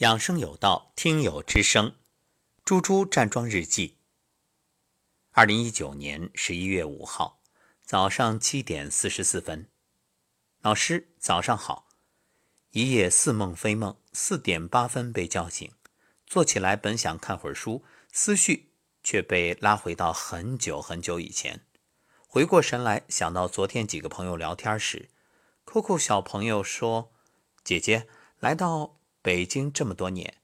[0.00, 1.94] 养生有道，听友之声，
[2.64, 3.98] 猪猪站桩日记。
[5.32, 7.42] 二零一九年十一月五号
[7.84, 9.68] 早上七点四十四分，
[10.62, 11.88] 老师早上好。
[12.70, 15.70] 一夜似梦非梦，四点八分被叫醒，
[16.26, 18.72] 坐起来本想看会儿书，思绪
[19.02, 21.66] 却被拉回到很久很久以前。
[22.26, 25.10] 回过神来，想到昨天几个朋友聊天时
[25.66, 27.12] ，Coco 小朋友说
[27.62, 28.08] ：“姐姐
[28.38, 30.34] 来到。”北京这么多年，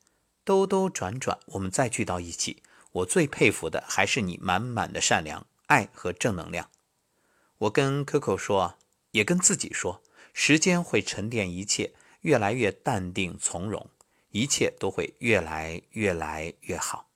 [0.44, 2.62] 兜兜转转，我们再聚到一起，
[2.92, 6.70] 我最佩服的还是你满满的善良、爱和正能量。
[7.58, 8.76] 我跟 Coco 说，
[9.12, 10.02] 也跟自己说，
[10.34, 13.88] 时间会沉淀一切，越来越淡定从容，
[14.30, 17.08] 一切都会越来越来越好。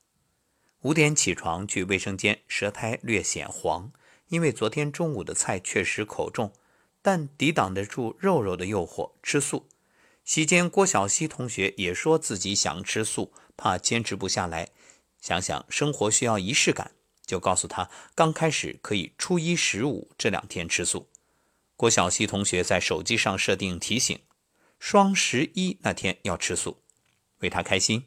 [0.80, 3.92] 五点起床去卫生间，舌苔略显黄，
[4.28, 6.55] 因为昨天中午的菜确实口重，
[7.02, 9.69] 但抵挡得住肉肉的诱惑，吃素。
[10.24, 14.69] 席间，郭晓溪同学也说自己想吃素，怕坚持不下来。
[15.20, 16.92] 想想生活需要仪式感，
[17.27, 21.09] 就告诉他，刚开始可以初一十五这两天吃素。
[21.77, 24.20] 郭晓溪同学在手机上设定提醒，
[24.78, 26.83] 双十一那天要吃素，
[27.39, 28.06] 为他开心。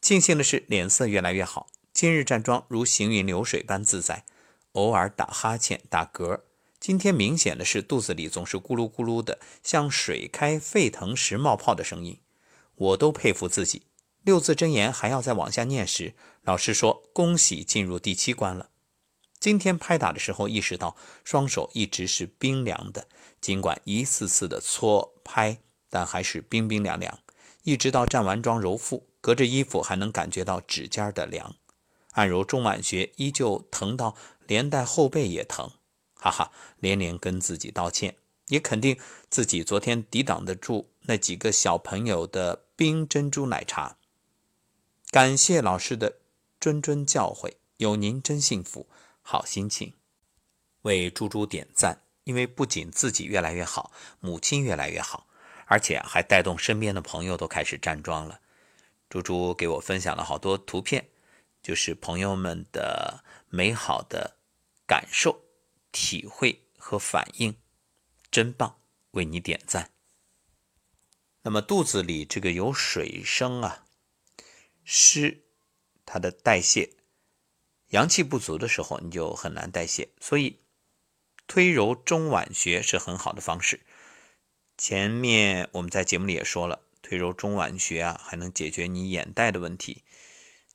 [0.00, 4.24] 庆幸的是，脸色越来越好，今日站桩如行云流水般自在，
[4.72, 6.42] 偶尔打哈欠、打嗝。
[6.86, 12.20] 今天明显的是，肚子里总是咕噜咕噜的，像水开沸腾时冒泡的声音。
[12.76, 13.82] 我都佩服自己。
[14.22, 18.70] 六字真言还要再往下念时，老师说：“恭喜进入第七关了。”
[19.40, 23.08] 今天拍打的时候，意识到双手一直是冰凉的，
[23.40, 25.58] 尽管一次次的搓拍，
[25.90, 27.18] 但还是冰冰凉凉。
[27.64, 31.56] 一直到站完桩揉腹，隔着衣服还能感觉到指尖的凉。
[32.12, 34.14] 按揉中脘穴，依旧疼到
[34.46, 35.72] 连带后背也疼。
[36.18, 36.50] 哈哈，
[36.80, 38.16] 连连跟自己道歉，
[38.48, 38.98] 也肯定
[39.30, 43.96] 自己昨天抵挡得住那几个小朋友的冰珍珠奶茶。
[45.10, 46.18] 感谢老师的
[46.60, 48.88] 谆谆教诲，有您真幸福，
[49.22, 49.94] 好心情。
[50.82, 55.26] 为猪猪点赞，因为不仅自己越来越好，母亲越来越好，
[55.66, 58.40] 而且还带动身边的朋友都开始站桩了。
[59.08, 61.08] 猪猪给我分享了好多图片，
[61.62, 64.36] 就是朋友们的美好的
[64.86, 65.45] 感受。
[65.98, 67.56] 体会和反应
[68.30, 68.78] 真棒，
[69.12, 69.92] 为你点赞。
[71.40, 73.86] 那么肚子里这个有水声啊，
[74.84, 75.46] 湿，
[76.04, 76.92] 它的代谢
[77.88, 80.60] 阳气不足的时候，你就很难代谢，所以
[81.46, 83.80] 推揉中脘穴是很好的方式。
[84.76, 90.04] 前面我们在节目里也说了，推揉中脘穴啊，还能解决你眼袋的问题。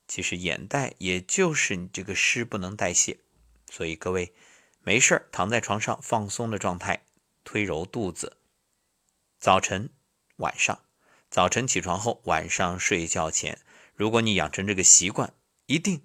[0.08, 3.20] 其实眼袋也就是你这个湿不能代谢，
[3.70, 4.34] 所以各位。
[4.84, 7.06] 没事儿，躺在床上放松的状态，
[7.44, 8.38] 推揉肚子。
[9.38, 9.90] 早晨、
[10.36, 10.84] 晚上，
[11.30, 13.60] 早晨起床后，晚上睡觉前，
[13.94, 15.34] 如果你养成这个习惯，
[15.66, 16.02] 一定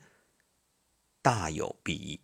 [1.22, 2.22] 大有裨益。